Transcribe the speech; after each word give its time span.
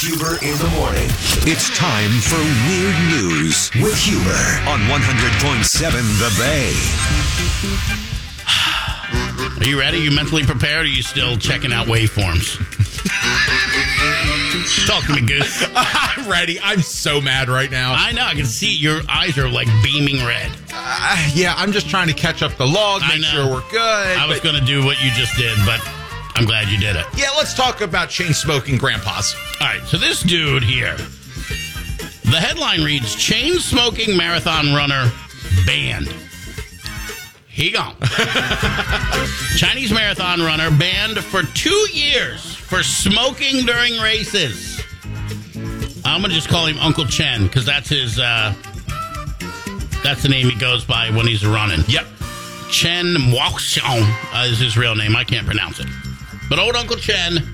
Huber 0.00 0.38
in 0.42 0.56
the 0.58 0.70
morning. 0.78 1.08
It's 1.42 1.76
time 1.76 2.10
for 2.22 2.38
Weird 2.68 2.94
News 3.10 3.68
with 3.82 3.96
Huber 3.98 4.30
on 4.70 4.78
100.7 4.86 5.90
The 6.20 6.30
Bay. 6.38 6.72
Are 9.60 9.68
you 9.68 9.76
ready? 9.78 9.98
You 9.98 10.12
mentally 10.12 10.44
prepared? 10.44 10.86
Or 10.86 10.88
are 10.88 10.92
you 10.92 11.02
still 11.02 11.36
checking 11.36 11.72
out 11.72 11.88
waveforms? 11.88 12.56
Talk 14.86 15.04
to 15.06 15.14
me, 15.14 15.26
Goose. 15.26 15.66
I'm 15.74 16.28
ready. 16.30 16.60
I'm 16.62 16.80
so 16.80 17.20
mad 17.20 17.48
right 17.48 17.70
now. 17.70 17.92
I 17.92 18.12
know. 18.12 18.24
I 18.24 18.34
can 18.34 18.46
see 18.46 18.72
your 18.72 19.00
eyes 19.08 19.36
are 19.36 19.48
like 19.48 19.66
beaming 19.82 20.24
red. 20.24 20.52
Uh, 20.72 21.28
yeah, 21.34 21.54
I'm 21.56 21.72
just 21.72 21.88
trying 21.90 22.06
to 22.06 22.14
catch 22.14 22.42
up 22.42 22.56
the 22.56 22.66
log, 22.66 23.02
make 23.08 23.24
sure 23.24 23.46
we're 23.50 23.68
good. 23.70 24.16
I 24.16 24.26
was 24.28 24.38
but- 24.38 24.44
going 24.44 24.60
to 24.60 24.64
do 24.64 24.84
what 24.84 25.02
you 25.02 25.10
just 25.10 25.36
did, 25.36 25.58
but 25.66 25.80
I'm 26.38 26.44
glad 26.44 26.68
you 26.68 26.78
did 26.78 26.94
it. 26.94 27.04
yeah, 27.16 27.30
let's 27.36 27.52
talk 27.52 27.80
about 27.80 28.10
chain 28.10 28.32
smoking 28.32 28.78
grandpas. 28.78 29.34
All 29.60 29.66
right, 29.66 29.82
so 29.88 29.96
this 29.96 30.22
dude 30.22 30.62
here, 30.62 30.94
the 32.30 32.38
headline 32.38 32.84
reads 32.84 33.16
Chain 33.16 33.58
smoking 33.58 34.16
marathon 34.16 34.72
runner 34.72 35.10
banned. 35.66 36.14
He 37.48 37.72
gone. 37.72 37.96
Chinese 39.56 39.90
marathon 39.92 40.38
runner 40.40 40.70
banned 40.70 41.18
for 41.18 41.42
two 41.42 41.88
years 41.92 42.54
for 42.54 42.84
smoking 42.84 43.66
during 43.66 43.98
races. 43.98 44.80
I'm 46.04 46.22
gonna 46.22 46.34
just 46.34 46.48
call 46.48 46.66
him 46.66 46.78
Uncle 46.78 47.06
Chen 47.06 47.48
because 47.48 47.66
that's 47.66 47.88
his. 47.88 48.20
Uh, 48.20 48.54
that's 50.04 50.22
the 50.22 50.28
name 50.28 50.48
he 50.48 50.54
goes 50.56 50.84
by 50.84 51.10
when 51.10 51.26
he's 51.26 51.44
running. 51.44 51.80
Yep. 51.88 52.06
Chen 52.70 53.06
Moxiong 53.16 54.08
uh, 54.32 54.44
is 54.46 54.60
his 54.60 54.76
real 54.76 54.94
name. 54.94 55.16
I 55.16 55.24
can't 55.24 55.44
pronounce 55.44 55.80
it. 55.80 55.88
But 56.48 56.58
old 56.58 56.76
Uncle 56.76 56.96
Chen 56.96 57.46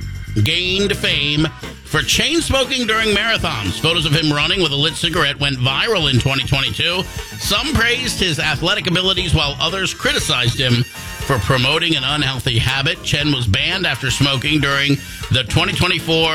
gained 0.43 0.97
fame 0.97 1.47
for 1.85 2.03
chain 2.03 2.41
smoking 2.41 2.87
during 2.87 3.15
marathons. 3.15 3.81
Photos 3.81 4.05
of 4.05 4.13
him 4.13 4.33
running 4.33 4.61
with 4.63 4.73
a 4.73 4.77
lit 4.77 4.95
cigarette 4.95 5.39
went 5.39 5.57
viral 5.59 6.13
in 6.13 6.19
2022. 6.19 7.03
Some 7.39 7.73
praised 7.75 8.19
his 8.19 8.41
athletic 8.41 8.89
abilities 8.89 9.35
while 9.35 9.57
others 9.61 9.95
criticized 9.95 10.59
him 10.59 10.83
for 10.83 11.39
promoting 11.39 11.95
an 11.97 12.05
unhealthy 12.05 12.59
habit. 12.59 13.03
Chen 13.03 13.33
was 13.33 13.47
banned 13.47 13.87
after 13.87 14.11
smoking 14.11 14.61
during 14.61 14.97
the 15.31 15.45
2024 15.49 16.31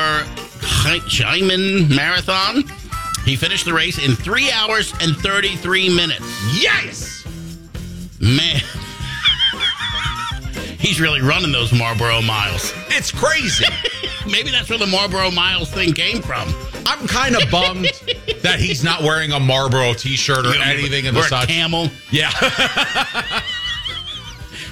Xiamen 1.06 1.94
Marathon. 1.94 2.64
He 3.24 3.36
finished 3.36 3.66
the 3.66 3.74
race 3.74 3.98
in 4.04 4.16
3 4.16 4.50
hours 4.50 4.94
and 5.00 5.14
33 5.16 5.94
minutes. 5.94 6.62
Yes. 6.62 7.26
Man. 8.18 8.62
He's 10.90 11.00
really 11.00 11.20
running 11.20 11.52
those 11.52 11.72
Marlboro 11.72 12.20
miles. 12.20 12.72
It's 12.88 13.12
crazy. 13.12 13.64
Maybe 14.26 14.50
that's 14.50 14.68
where 14.68 14.76
the 14.76 14.88
Marlboro 14.88 15.30
Miles 15.30 15.70
thing 15.70 15.92
came 15.92 16.20
from. 16.20 16.52
I'm 16.84 17.06
kind 17.06 17.36
of 17.36 17.48
bummed 17.48 17.92
that 18.42 18.58
he's 18.58 18.82
not 18.82 19.04
wearing 19.04 19.30
a 19.30 19.38
Marlboro 19.38 19.92
t-shirt 19.92 20.44
or 20.44 20.52
anything 20.52 21.06
of 21.06 21.14
the 21.14 21.22
such. 21.22 21.46
camel. 21.46 21.90
yeah. 22.10 22.32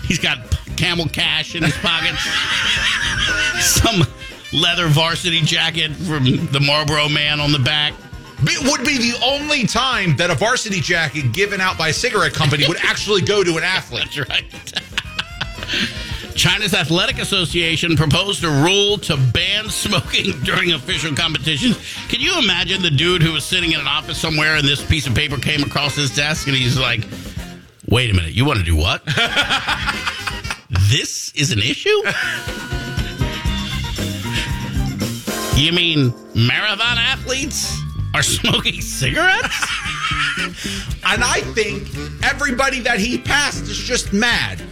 He's 0.08 0.18
got 0.18 0.38
camel 0.76 1.06
cash 1.08 1.54
in 1.54 1.62
his 1.62 1.76
pockets. 1.76 2.18
Some 3.64 4.02
leather 4.52 4.88
varsity 4.88 5.40
jacket 5.42 5.94
from 5.94 6.24
the 6.24 6.58
Marlboro 6.60 7.08
man 7.08 7.38
on 7.38 7.52
the 7.52 7.60
back. 7.60 7.94
It 8.42 8.68
would 8.68 8.84
be 8.84 8.98
the 8.98 9.24
only 9.24 9.68
time 9.68 10.16
that 10.16 10.30
a 10.30 10.34
varsity 10.34 10.80
jacket 10.80 11.32
given 11.32 11.60
out 11.60 11.78
by 11.78 11.90
a 11.90 11.92
cigarette 11.92 12.34
company 12.34 12.66
would 12.66 12.78
actually 12.82 13.22
go 13.22 13.44
to 13.44 13.56
an 13.56 13.62
athlete. 13.62 14.08
That's 14.12 14.28
right. 14.28 14.44
China's 16.38 16.72
Athletic 16.72 17.18
Association 17.18 17.96
proposed 17.96 18.44
a 18.44 18.48
rule 18.48 18.96
to 18.98 19.16
ban 19.16 19.68
smoking 19.70 20.30
during 20.44 20.70
official 20.70 21.12
competitions. 21.12 21.76
Can 22.08 22.20
you 22.20 22.38
imagine 22.38 22.80
the 22.80 22.92
dude 22.92 23.22
who 23.22 23.32
was 23.32 23.44
sitting 23.44 23.72
in 23.72 23.80
an 23.80 23.88
office 23.88 24.18
somewhere 24.18 24.54
and 24.54 24.66
this 24.66 24.84
piece 24.84 25.08
of 25.08 25.16
paper 25.16 25.36
came 25.36 25.64
across 25.64 25.96
his 25.96 26.14
desk 26.14 26.46
and 26.46 26.56
he's 26.56 26.78
like, 26.78 27.04
wait 27.88 28.08
a 28.10 28.14
minute, 28.14 28.34
you 28.34 28.44
want 28.44 28.60
to 28.60 28.64
do 28.64 28.76
what? 28.76 29.04
this 30.88 31.32
is 31.34 31.50
an 31.50 31.58
issue? 31.58 32.02
You 35.58 35.72
mean 35.72 36.14
marathon 36.36 36.98
athletes 36.98 37.76
are 38.14 38.22
smoking 38.22 38.80
cigarettes? 38.80 39.66
And 41.04 41.24
I 41.24 41.40
think 41.52 41.88
everybody 42.22 42.78
that 42.82 43.00
he 43.00 43.18
passed 43.18 43.64
is 43.64 43.76
just 43.76 44.12
mad. 44.12 44.62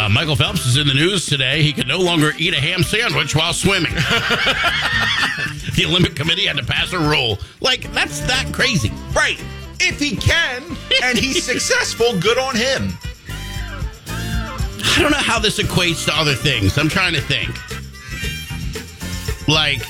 Uh, 0.00 0.08
Michael 0.08 0.34
Phelps 0.34 0.64
is 0.64 0.78
in 0.78 0.86
the 0.86 0.94
news 0.94 1.26
today. 1.26 1.62
He 1.62 1.74
can 1.74 1.86
no 1.86 1.98
longer 1.98 2.32
eat 2.38 2.54
a 2.54 2.60
ham 2.60 2.82
sandwich 2.82 3.36
while 3.36 3.52
swimming. 3.52 3.92
the 5.76 5.84
Olympic 5.86 6.16
Committee 6.16 6.46
had 6.46 6.56
to 6.56 6.64
pass 6.64 6.94
a 6.94 6.98
rule. 6.98 7.38
Like, 7.60 7.92
that's 7.92 8.20
that 8.20 8.50
crazy. 8.50 8.90
Right. 9.12 9.38
If 9.78 10.00
he 10.00 10.16
can 10.16 10.62
and 11.02 11.18
he's 11.18 11.44
successful, 11.52 12.18
good 12.18 12.38
on 12.38 12.56
him. 12.56 12.88
I 14.08 14.96
don't 15.02 15.10
know 15.10 15.18
how 15.18 15.38
this 15.38 15.58
equates 15.58 16.06
to 16.06 16.14
other 16.14 16.34
things. 16.34 16.78
I'm 16.78 16.88
trying 16.88 17.12
to 17.12 17.20
think. 17.20 17.50
Like, 19.48 19.80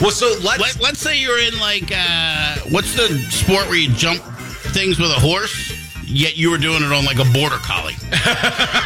Well, 0.00 0.10
so 0.10 0.26
let's. 0.42 0.60
let, 0.60 0.80
let's 0.80 0.98
say 0.98 1.20
you're 1.20 1.38
in, 1.38 1.56
like, 1.60 1.92
uh, 1.94 2.56
what's 2.70 2.94
the 2.96 3.16
sport 3.30 3.68
where 3.68 3.76
you 3.76 3.92
jump 3.94 4.20
things 4.72 4.98
with 4.98 5.10
a 5.12 5.20
horse, 5.20 5.72
yet 6.04 6.36
you 6.36 6.50
were 6.50 6.58
doing 6.58 6.82
it 6.82 6.90
on, 6.90 7.04
like, 7.04 7.20
a 7.20 7.32
border 7.32 7.58
collie? 7.58 7.94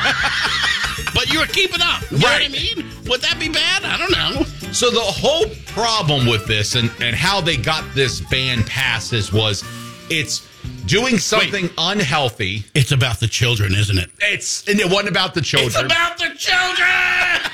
but 1.29 1.35
you 1.35 1.41
were 1.41 1.47
keeping 1.47 1.81
up. 1.83 2.11
You 2.11 2.19
know 2.19 2.27
what 2.27 2.45
I 2.45 2.49
mean? 2.49 2.87
Would 3.07 3.21
that 3.23 3.39
be 3.39 3.49
bad? 3.49 3.85
I 3.85 3.97
don't 3.97 4.13
know. 4.13 4.45
So 4.73 4.91
the 4.91 5.01
whole 5.01 5.47
problem 5.67 6.27
with 6.27 6.47
this 6.47 6.75
and, 6.75 6.91
and 7.01 7.15
how 7.15 7.41
they 7.41 7.57
got 7.57 7.85
this 7.95 8.21
ban 8.21 8.63
passed 8.65 9.13
is 9.13 9.33
was 9.33 9.65
it's 10.11 10.47
doing 10.87 11.19
something 11.19 11.71
unhealthy. 11.79 12.65
It's 12.75 12.93
about 12.93 13.21
the 13.21 13.29
children, 13.29 13.75
isn't 13.75 13.99
it? 13.99 14.11
It's 14.21 14.67
and 14.69 14.81
it 14.81 14.87
wasn't 14.91 15.09
about 15.09 15.35
the 15.35 15.41
children. 15.41 15.69
It's 15.69 15.81
about 15.81 16.19
the 16.19 16.35
children. 16.37 17.53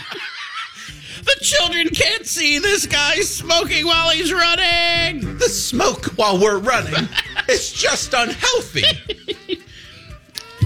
the 1.25 1.37
children 1.41 1.89
can't 1.89 2.27
see 2.27 2.59
this 2.59 2.87
guy 2.87 3.17
smoking 3.17 3.87
while 3.87 4.11
he's 4.11 4.33
running. 4.33 5.39
the 5.39 5.49
smoke 5.49 6.07
while 6.17 6.39
we're 6.39 6.59
running. 6.59 7.09
it's 7.49 7.73
just 7.73 8.13
unhealthy. 8.15 8.85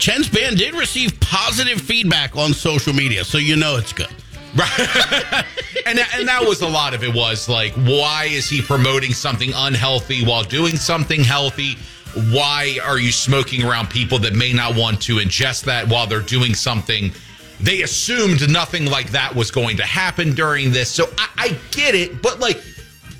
Chen's 0.09 0.27
band 0.27 0.57
did 0.57 0.73
receive 0.73 1.21
positive 1.21 1.83
feedback 1.83 2.35
on 2.35 2.55
social 2.55 2.95
media, 2.95 3.23
so 3.25 3.37
you 3.37 3.57
know 3.57 3.77
it's 3.77 3.93
good. 3.93 4.09
Right. 4.57 4.71
and 5.85 5.99
that, 5.99 6.09
and 6.15 6.27
that 6.27 6.41
was 6.47 6.63
a 6.63 6.67
lot 6.67 6.95
of 6.95 7.05
it 7.05 7.13
was 7.13 7.47
like 7.47 7.75
why 7.75 8.29
is 8.31 8.49
he 8.49 8.63
promoting 8.63 9.13
something 9.13 9.53
unhealthy 9.55 10.25
while 10.25 10.45
doing 10.45 10.77
something 10.77 11.23
healthy? 11.23 11.75
Why 12.33 12.79
are 12.83 12.99
you 12.99 13.13
smoking 13.13 13.63
around 13.63 13.91
people 13.91 14.19
that 14.21 14.35
may 14.35 14.55
not 14.55 14.75
want 14.75 15.03
to 15.03 15.17
ingest 15.17 15.65
that 15.65 15.87
while 15.87 16.07
they're 16.07 16.23
doing 16.23 16.55
something? 16.55 17.13
They 17.61 17.83
assumed 17.83 18.51
nothing 18.51 18.87
like 18.87 19.11
that 19.11 19.35
was 19.35 19.51
going 19.51 19.77
to 19.77 19.85
happen 19.85 20.33
during 20.33 20.73
this. 20.73 20.91
So 20.91 21.11
I, 21.19 21.29
I 21.37 21.49
get 21.71 21.95
it, 21.95 22.23
but 22.23 22.41
like 22.41 22.63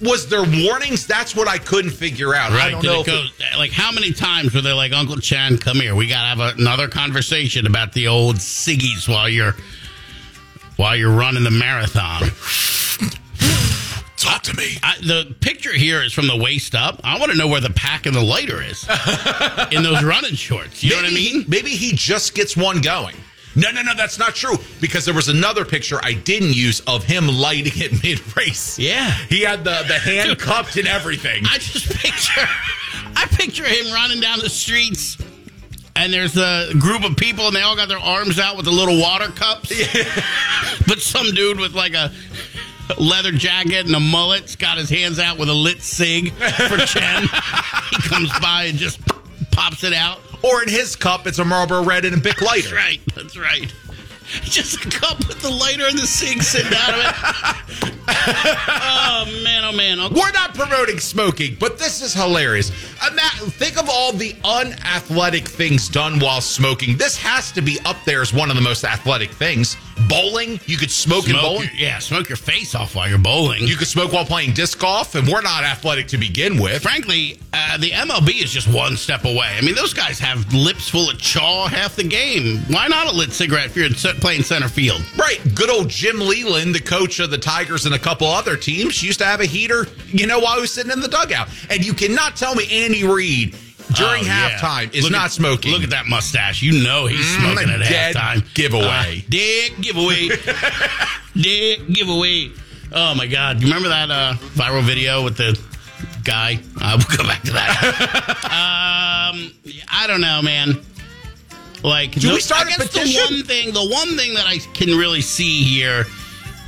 was 0.01 0.29
there 0.29 0.45
warnings? 0.65 1.07
That's 1.07 1.35
what 1.35 1.49
I 1.49 1.59
couldn't 1.59 1.91
figure 1.93 2.35
out. 2.35 2.53
I 2.53 2.71
don't 2.71 2.85
know. 2.85 3.01
it 3.01 3.09
if 3.09 3.41
it- 3.41 3.59
like 3.59 3.73
how 3.73 3.91
many 3.93 4.13
times 4.13 4.55
were 4.55 4.61
they 4.61 4.73
like, 4.73 4.93
Uncle 4.93 5.17
Chen, 5.17 5.59
come 5.59 5.79
here, 5.81 5.95
we 5.95 6.07
gotta 6.09 6.29
have 6.41 6.59
another 6.59 6.89
conversation 6.89 7.67
about 7.67 7.93
the 7.93 8.07
old 8.09 8.37
ciggies 8.37 9.09
while 9.09 9.29
you're 9.29 9.55
while 10.77 10.95
you're 10.97 11.13
running 11.15 11.43
the 11.45 11.51
marathon. 11.51 12.23
Talk 14.17 14.43
to 14.45 14.55
me. 14.57 14.77
I, 14.83 14.97
the 15.01 15.35
picture 15.41 15.73
here 15.73 16.03
is 16.03 16.13
from 16.13 16.27
the 16.27 16.37
waist 16.37 16.75
up. 16.75 17.01
I 17.05 17.19
want 17.21 17.31
to 17.31 17.39
know 17.39 17.47
where 17.47 17.61
the 17.61 17.71
pack 17.71 18.05
and 18.07 18.15
the 18.15 18.21
lighter 18.23 18.61
is 18.63 18.85
in 19.73 19.83
those 19.85 20.03
running 20.03 20.35
shorts. 20.35 20.83
You 20.83 20.91
know 20.91 20.97
what 20.97 21.05
I 21.07 21.15
mean? 21.15 21.45
Maybe 21.47 21.71
he 21.71 21.93
just 21.95 22.35
gets 22.35 22.57
one 22.57 22.81
going. 22.81 23.15
No, 23.57 23.71
no, 23.71 23.83
no, 23.83 23.95
that's 23.95 24.19
not 24.19 24.35
true. 24.35 24.57
Because 24.81 25.05
there 25.05 25.15
was 25.15 25.29
another 25.29 25.65
picture 25.65 25.99
I 26.03 26.13
didn't 26.13 26.55
use 26.55 26.81
of 26.81 27.05
him 27.05 27.27
lighting 27.27 27.73
it 27.77 27.93
mid 28.03 28.37
race. 28.37 28.79
Yeah. 28.79 29.11
He 29.29 29.41
had 29.43 29.65
the, 29.65 29.85
the 29.89 29.99
hand 29.99 30.39
cupped 30.39 30.77
and 30.77 30.87
everything. 30.87 31.45
I 31.47 31.59
just 31.59 31.89
picture, 31.91 32.47
I 33.17 33.27
picture 33.31 33.65
him 33.65 33.93
running 33.93 34.21
down 34.21 34.39
the 34.41 34.49
streets, 34.51 35.19
and 35.97 36.13
there's 36.13 36.37
a 36.37 36.73
group 36.79 37.05
of 37.05 37.17
people, 37.17 37.47
and 37.49 37.57
they 37.57 37.63
all 37.63 37.75
got 37.77 37.89
their 37.89 37.99
arms 37.99 38.39
out 38.39 38.57
with 38.57 38.67
the 38.67 38.71
little 38.73 39.01
water 39.01 39.29
cups. 39.29 39.71
Yeah. 39.77 40.05
but 40.87 41.01
some 41.01 41.33
dude 41.35 41.59
with 41.59 41.75
like 41.75 41.95
a 41.95 42.13
leather 42.99 43.33
jacket 43.33 43.87
and 43.87 43.95
a 43.95 44.01
mullet's 44.01 44.57
got 44.57 44.79
his 44.79 44.89
hands 44.89 45.19
out 45.19 45.39
with 45.39 45.49
a 45.49 45.55
lit 45.55 45.83
cig 45.83 46.33
for 46.33 46.79
Chen. 46.79 47.23
he 47.91 47.97
comes 48.09 48.31
by 48.41 48.65
and 48.69 48.79
just 48.79 49.01
pops 49.51 49.85
it 49.85 49.93
out. 49.93 50.21
Or 50.43 50.63
in 50.63 50.69
his 50.69 50.95
cup, 50.97 51.27
it's 51.27 51.39
a 51.39 51.45
Marlboro 51.45 51.83
Red 51.85 52.05
and 52.05 52.15
a 52.17 52.21
Bic 52.21 52.41
lighter. 52.41 52.71
That's 52.71 52.73
right. 52.73 53.01
That's 53.15 53.37
right. 53.37 53.75
Just 54.43 54.85
a 54.85 54.91
cup 54.91 55.27
with 55.27 55.41
the 55.41 55.49
lighter 55.51 55.87
and 55.87 55.99
the 55.99 56.07
cig 56.07 56.43
sitting 56.43 56.73
out 56.77 56.95
of 56.95 57.01
it. 57.01 57.95
oh 58.11 59.41
man, 59.43 59.65
oh 59.65 59.73
man. 59.73 59.99
We're 60.13 60.33
not 60.33 60.55
promoting 60.55 60.99
smoking, 61.01 61.57
but 61.59 61.79
this 61.79 62.03
is 62.03 62.13
hilarious. 62.13 62.71
Ima- 63.07 63.51
think 63.53 63.79
of 63.79 63.89
all 63.91 64.13
the 64.13 64.37
unathletic 64.45 65.49
things 65.49 65.89
done 65.89 66.19
while 66.19 66.43
smoking. 66.43 66.99
This 66.99 67.17
has 67.17 67.51
to 67.53 67.63
be 67.63 67.79
up 67.87 67.97
there 68.05 68.21
as 68.21 68.35
one 68.35 68.51
of 68.51 68.57
the 68.57 68.63
most 68.63 68.85
athletic 68.85 69.31
things. 69.31 69.77
Bowling, 70.09 70.61
you 70.67 70.77
could 70.77 70.91
smoke, 70.91 71.25
in 71.25 71.31
Smoke 71.33 71.43
bowling. 71.43 71.63
your- 71.75 71.89
yeah, 71.89 71.99
smoke 71.99 72.29
your 72.29 72.37
face 72.37 72.75
off 72.75 72.95
while 72.95 73.09
you're 73.09 73.19
bowling. 73.19 73.67
You 73.67 73.77
could 73.77 73.89
smoke 73.89 74.13
while 74.13 74.25
playing 74.25 74.53
disc 74.53 74.79
golf, 74.79 75.15
and 75.15 75.27
we're 75.27 75.43
not 75.43 75.65
athletic 75.65 76.09
to 76.09 76.19
begin 76.19 76.59
with. 76.61 76.83
Frankly, 76.83 77.41
uh, 77.53 77.77
the 77.79 77.91
MLB 77.93 78.43
is 78.43 78.53
just 78.53 78.69
one 78.69 78.97
step 78.97 79.25
away. 79.25 79.57
I 79.57 79.61
mean, 79.61 79.75
those 79.75 79.93
guys 79.93 80.19
have 80.21 80.53
lips 80.55 80.89
full 80.89 81.11
of 81.11 81.19
chaw 81.19 81.67
half 81.67 81.97
the 81.97 82.05
game. 82.05 82.59
Why 82.69 82.87
not 82.87 83.07
a 83.13 83.13
lit 83.17 83.33
cigarette 83.33 83.67
if 83.67 83.77
you're 83.77 83.87
in- 83.87 83.95
playing 83.95 84.45
center 84.45 84.69
field? 84.69 85.03
Right. 85.17 85.41
Good 85.55 85.71
old 85.71 85.89
Jim 85.89 86.21
Leyland, 86.21 86.75
the 86.75 86.81
coach 86.81 87.19
of 87.19 87.31
the 87.31 87.39
Tigers 87.39 87.85
and 87.87 87.95
a 87.95 87.99
couple 87.99 88.27
other 88.29 88.57
teams, 88.57 89.03
used 89.03 89.19
to 89.19 89.25
have 89.25 89.41
a 89.41 89.47
heater, 89.47 89.89
you 90.07 90.27
know, 90.27 90.39
while 90.39 90.55
he 90.57 90.61
was 90.63 90.73
sitting 90.73 90.93
in 90.93 91.01
the 91.01 91.09
dugout. 91.09 91.49
And 91.71 91.85
you 91.85 91.93
cannot 91.95 92.37
tell 92.37 92.55
me 92.55 92.67
Andy 92.71 93.05
Reid 93.05 93.55
during 93.95 94.23
Oh, 94.25 94.27
yeah. 94.27 94.51
halftime 94.51 94.95
is 94.95 95.05
Look 95.05 95.13
not 95.13 95.25
at- 95.27 95.33
smoking. 95.33 95.73
Look 95.73 95.83
at 95.83 95.91
that 95.91 96.07
mustache. 96.07 96.63
You 96.63 96.83
know 96.83 97.07
he's 97.07 97.25
Mm, 97.25 97.41
smoking 97.55 97.71
at 97.71 97.81
dead 97.89 98.17
halftime. 98.17 98.55
giveaway. 98.55 99.25
Uh, 99.27 99.31
dead 99.31 99.73
giveaway. 99.81 100.29
dead 101.41 101.93
giveaway. 101.95 102.51
Oh 102.93 103.15
my 103.15 103.27
God! 103.27 103.61
You 103.61 103.67
remember 103.67 103.89
that 103.91 104.11
uh, 104.11 104.35
viral 104.55 104.83
video 104.83 105.23
with 105.23 105.37
the 105.37 105.59
guy? 106.25 106.59
Uh, 106.81 106.99
we'll 106.99 107.17
go 107.19 107.25
back 107.25 107.43
to 107.43 107.53
that. 107.53 108.39
um, 108.45 109.53
I 109.91 110.07
don't 110.07 110.21
know, 110.23 110.41
man. 110.43 110.81
Like, 111.83 112.13
Do 112.13 112.33
we 112.33 112.41
start 112.41 112.67
I 112.67 112.71
a 112.75 112.79
guess 112.79 112.89
petition? 112.89 113.21
The 113.23 113.35
one 113.37 113.45
thing, 113.45 113.73
the 113.73 113.87
one 113.87 114.17
thing 114.17 114.35
that 114.35 114.47
I 114.47 114.59
can 114.75 114.97
really 114.99 115.21
see 115.21 115.63
here 115.63 116.07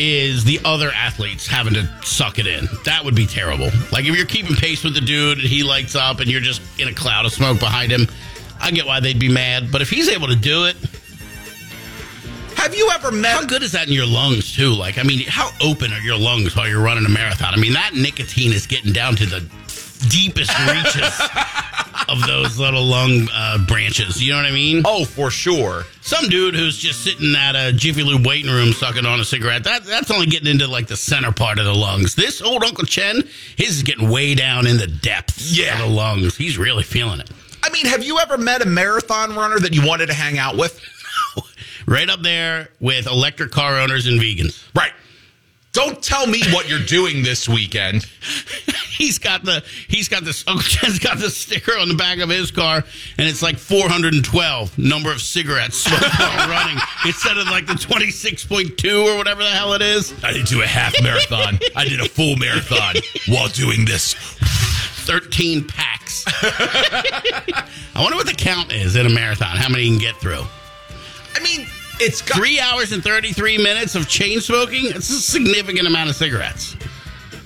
is 0.00 0.42
the 0.44 0.58
other 0.64 0.90
athletes 0.90 1.46
having 1.46 1.74
to 1.74 1.86
suck 2.02 2.38
it 2.38 2.46
in. 2.46 2.66
That 2.84 3.04
would 3.04 3.14
be 3.14 3.26
terrible. 3.26 3.68
Like 3.92 4.06
if 4.06 4.16
you're 4.16 4.26
keeping 4.26 4.56
pace 4.56 4.82
with 4.82 4.94
the 4.94 5.00
dude 5.00 5.38
and 5.38 5.46
he 5.46 5.62
lights 5.62 5.94
up 5.94 6.20
and 6.20 6.28
you're 6.30 6.40
just 6.40 6.62
in 6.80 6.88
a 6.88 6.94
cloud 6.94 7.26
of 7.26 7.32
smoke 7.32 7.60
behind 7.60 7.92
him, 7.92 8.08
I 8.60 8.70
get 8.70 8.86
why 8.86 9.00
they'd 9.00 9.18
be 9.18 9.28
mad. 9.28 9.70
But 9.70 9.82
if 9.82 9.90
he's 9.90 10.08
able 10.08 10.28
to 10.28 10.36
do 10.36 10.64
it, 10.64 10.76
Have 12.56 12.74
you 12.74 12.90
ever 12.92 13.10
met 13.10 13.32
how 13.32 13.46
good 13.46 13.62
is 13.62 13.72
that 13.72 13.86
in 13.88 13.92
your 13.94 14.06
lungs 14.06 14.54
too? 14.54 14.70
Like, 14.70 14.98
I 14.98 15.02
mean, 15.02 15.24
how 15.26 15.50
open 15.62 15.92
are 15.94 16.00
your 16.00 16.18
lungs 16.18 16.54
while 16.54 16.68
you're 16.68 16.82
running 16.82 17.06
a 17.06 17.08
marathon? 17.08 17.54
I 17.54 17.56
mean, 17.56 17.72
that 17.72 17.92
nicotine 17.94 18.52
is 18.52 18.66
getting 18.66 18.92
down 18.92 19.16
to 19.16 19.24
the 19.26 19.40
deepest 20.08 20.50
reaches 20.68 21.20
of 22.10 22.26
those 22.26 22.58
little 22.58 22.84
lung 22.84 23.28
uh, 23.32 23.58
branches. 23.66 24.22
You 24.22 24.32
know 24.32 24.38
what 24.38 24.46
I 24.46 24.50
mean? 24.52 24.82
Oh, 24.84 25.04
for 25.04 25.30
sure. 25.30 25.84
Some 26.02 26.28
dude 26.28 26.54
who's 26.54 26.76
just 26.78 27.04
sitting 27.04 27.34
at 27.36 27.54
a 27.56 27.72
Jiffy 27.72 28.02
Lube 28.02 28.26
waiting 28.26 28.50
room 28.50 28.72
sucking 28.72 29.06
on 29.06 29.20
a 29.20 29.24
cigarette, 29.24 29.64
that 29.64 29.84
that's 29.84 30.10
only 30.10 30.26
getting 30.26 30.48
into 30.48 30.66
like 30.66 30.86
the 30.88 30.96
center 30.96 31.32
part 31.32 31.58
of 31.58 31.64
the 31.64 31.74
lungs. 31.74 32.14
This 32.14 32.42
old 32.42 32.64
Uncle 32.64 32.84
Chen, 32.84 33.22
his 33.56 33.76
is 33.76 33.82
getting 33.82 34.10
way 34.10 34.34
down 34.34 34.66
in 34.66 34.76
the 34.76 34.86
depths 34.86 35.56
Yeah. 35.56 35.74
of 35.74 35.88
the 35.88 35.94
lungs. 35.94 36.36
He's 36.36 36.58
really 36.58 36.82
feeling 36.82 37.20
it. 37.20 37.30
I 37.62 37.70
mean, 37.70 37.86
have 37.86 38.02
you 38.02 38.18
ever 38.18 38.38
met 38.38 38.62
a 38.62 38.66
marathon 38.66 39.36
runner 39.36 39.58
that 39.60 39.74
you 39.74 39.86
wanted 39.86 40.06
to 40.06 40.14
hang 40.14 40.38
out 40.38 40.56
with? 40.56 40.80
Right 41.86 42.08
up 42.10 42.20
there 42.20 42.68
with 42.78 43.06
electric 43.06 43.50
car 43.50 43.80
owners 43.80 44.06
and 44.06 44.20
vegans. 44.20 44.62
Right. 44.76 44.92
Don't 45.72 46.00
tell 46.02 46.26
me 46.26 46.40
what 46.52 46.68
you're 46.68 46.78
doing 46.84 47.22
this 47.24 47.48
weekend. 47.48 48.04
He's 49.00 49.18
got 49.18 49.44
the 49.44 49.64
he's 49.88 50.08
got 50.08 50.24
this 50.24 50.44
Uncle 50.46 50.62
Chen's 50.62 50.98
got 50.98 51.16
the 51.16 51.30
sticker 51.30 51.72
on 51.72 51.88
the 51.88 51.94
back 51.94 52.18
of 52.18 52.28
his 52.28 52.50
car, 52.50 52.84
and 53.16 53.26
it's 53.26 53.40
like 53.40 53.56
412 53.56 54.78
number 54.78 55.10
of 55.10 55.22
cigarettes 55.22 55.78
smoked 55.78 56.02
while 56.18 56.48
running 56.50 56.76
instead 57.06 57.38
of 57.38 57.46
like 57.46 57.66
the 57.66 57.72
26.2 57.72 59.06
or 59.06 59.16
whatever 59.16 59.42
the 59.42 59.48
hell 59.48 59.72
it 59.72 59.80
is. 59.80 60.12
I 60.22 60.34
didn't 60.34 60.48
do 60.48 60.60
a 60.60 60.66
half 60.66 60.94
marathon. 61.02 61.58
I 61.74 61.86
did 61.86 62.00
a 62.00 62.08
full 62.10 62.36
marathon 62.36 62.96
while 63.28 63.48
doing 63.48 63.86
this. 63.86 64.12
13 64.12 65.66
packs. 65.66 66.24
I 66.28 67.64
wonder 67.96 68.16
what 68.16 68.26
the 68.26 68.34
count 68.34 68.70
is 68.70 68.96
in 68.96 69.06
a 69.06 69.10
marathon. 69.10 69.56
How 69.56 69.70
many 69.70 69.84
you 69.84 69.92
can 69.92 69.98
get 69.98 70.16
through? 70.16 70.44
I 71.34 71.40
mean, 71.40 71.66
it's 72.00 72.20
got 72.20 72.36
Three 72.36 72.60
hours 72.60 72.92
and 72.92 73.02
33 73.02 73.56
minutes 73.56 73.94
of 73.94 74.08
chain 74.08 74.40
smoking? 74.40 74.86
It's 74.86 75.08
a 75.08 75.20
significant 75.20 75.86
amount 75.86 76.10
of 76.10 76.16
cigarettes. 76.16 76.76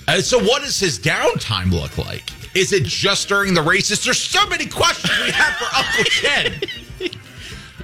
Uh, 0.07 0.21
so, 0.21 0.39
what 0.39 0.61
does 0.61 0.79
his 0.79 0.99
downtime 0.99 1.71
look 1.71 1.97
like? 1.97 2.23
Is 2.55 2.71
it 2.71 2.83
just 2.83 3.27
during 3.27 3.53
the 3.53 3.61
races? 3.61 4.03
There's 4.03 4.21
so 4.21 4.47
many 4.47 4.65
questions 4.65 5.11
we 5.23 5.31
have 5.31 5.53
for 5.55 5.65
Uncle 5.75 6.03
Chen. 6.05 6.53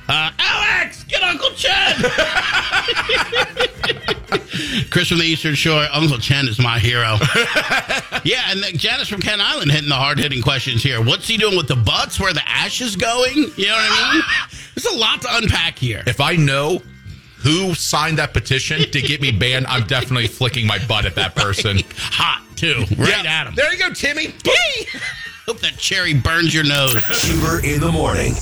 Uh, 0.07 0.31
Alex, 0.39 1.03
get 1.06 1.23
Uncle 1.23 1.51
Chen. 1.51 1.95
Chris 4.89 5.07
from 5.07 5.19
the 5.19 5.25
Eastern 5.25 5.56
Shore, 5.56 5.85
Uncle 5.91 6.18
Chen 6.18 6.47
is 6.47 6.59
my 6.59 6.79
hero. 6.79 7.18
yeah, 8.23 8.44
and 8.50 8.62
then 8.62 8.77
Janice 8.77 9.07
from 9.07 9.21
Kent 9.21 9.41
Island 9.41 9.71
hitting 9.71 9.89
the 9.89 9.95
hard 9.95 10.19
hitting 10.19 10.41
questions 10.41 10.83
here. 10.83 11.01
What's 11.01 11.27
he 11.27 11.38
doing 11.38 11.56
with 11.56 11.68
the 11.68 11.75
butts? 11.77 12.19
Where 12.19 12.33
the 12.33 12.41
ash 12.45 12.81
is 12.81 12.95
going? 12.95 13.38
You 13.56 13.68
know 13.68 13.73
what 13.73 13.89
I 13.89 14.13
mean? 14.13 14.21
There's 14.75 14.94
a 14.94 14.97
lot 14.97 15.21
to 15.21 15.27
unpack 15.31 15.79
here. 15.79 16.03
If 16.06 16.19
I 16.19 16.35
know 16.35 16.81
who 17.44 17.74
signed 17.74 18.18
that 18.20 18.34
petition 18.34 18.90
to 18.92 19.02
get 19.02 19.22
me 19.22 19.32
banned, 19.32 19.68
I'm 19.68 19.86
definitely 19.88 20.28
flicking 20.40 20.68
my 20.68 20.80
butt 20.88 21.06
at 21.06 21.16
that 21.16 21.36
person. 21.36 21.80
Hot 21.98 22.46
too, 22.56 22.86
right 22.98 23.24
Yeah. 23.24 23.42
at 23.42 23.48
him. 23.48 23.56
There 23.56 23.72
you 23.74 23.80
go, 23.80 23.94
Timmy. 23.94 24.34
Hope 25.48 25.60
that 25.62 25.78
cherry 25.78 26.14
burns 26.14 26.54
your 26.54 26.64
nose. 26.64 26.94
Huber 27.24 27.66
in 27.66 27.80
the 27.82 27.92
morning. 27.92 28.34